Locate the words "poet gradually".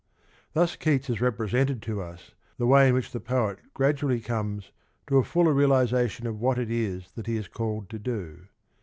3.19-4.19